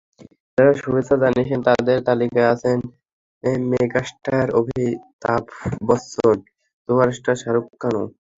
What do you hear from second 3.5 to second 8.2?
Megastar Amitabh Bachchan, superstar Shahrukh খানও।